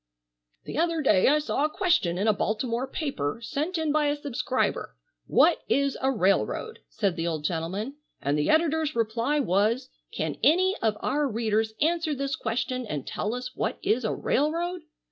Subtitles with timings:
[0.63, 4.15] "The other day I saw a question in a Baltimore paper, sent in by a
[4.15, 4.95] subscriber,
[5.27, 10.75] 'What is a railroad?'" said the old gentleman, "and the editor's reply was, 'Can any
[10.81, 14.81] of our readers answer this question and tell us what is a railroad?